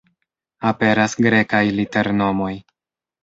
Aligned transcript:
Aperas 0.69 1.13
Grekaj 1.25 1.61
liternomoj. 1.81 2.51